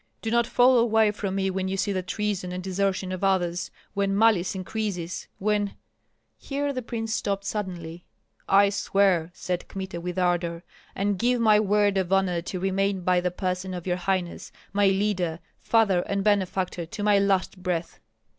Do 0.23 0.31
not 0.31 0.47
fall 0.47 0.79
away 0.79 1.11
from 1.11 1.35
me 1.35 1.51
when 1.51 1.67
you 1.67 1.77
see 1.77 1.91
the 1.91 2.01
treason 2.01 2.51
and 2.51 2.63
desertion 2.63 3.11
of 3.11 3.23
others, 3.23 3.69
when 3.93 4.17
malice 4.17 4.55
increases, 4.55 5.27
when" 5.37 5.75
Here 6.49 6.73
the 6.73 6.81
prince 6.81 7.13
stopped 7.13 7.45
suddenly. 7.45 8.07
"I 8.49 8.69
swear," 8.71 9.29
said 9.35 9.67
Kmita, 9.67 10.01
with 10.01 10.17
ardor, 10.17 10.63
"and 10.95 11.19
give 11.19 11.39
my 11.39 11.59
word 11.59 11.99
of 11.99 12.11
honor 12.11 12.41
to 12.41 12.59
remain 12.59 13.01
by 13.01 13.21
the 13.21 13.29
person 13.29 13.75
of 13.75 13.85
your 13.85 13.97
highness, 13.97 14.51
my 14.73 14.87
leader, 14.87 15.37
father, 15.61 15.99
and 16.07 16.23
benefactor, 16.23 16.87
to 16.87 17.03
my 17.03 17.19
last 17.19 17.61
breath." 17.61 17.99